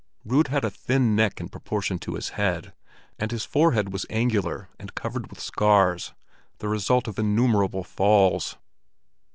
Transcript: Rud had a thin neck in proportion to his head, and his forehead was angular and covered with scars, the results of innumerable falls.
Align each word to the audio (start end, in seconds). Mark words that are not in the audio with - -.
Rud 0.25 0.47
had 0.47 0.65
a 0.65 0.71
thin 0.71 1.15
neck 1.15 1.39
in 1.39 1.47
proportion 1.49 1.99
to 1.99 2.15
his 2.15 2.29
head, 2.29 2.73
and 3.19 3.29
his 3.29 3.45
forehead 3.45 3.93
was 3.93 4.07
angular 4.09 4.67
and 4.79 4.95
covered 4.95 5.29
with 5.29 5.39
scars, 5.39 6.13
the 6.57 6.67
results 6.67 7.07
of 7.07 7.19
innumerable 7.19 7.83
falls. 7.83 8.57